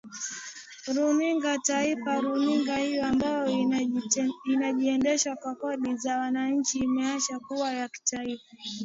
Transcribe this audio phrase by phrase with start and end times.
[0.95, 3.47] runinga taifa runinga hiyo ambayo
[4.45, 8.55] inajiendesha kwa kodi za wananchi imeacha kuwa ya taifa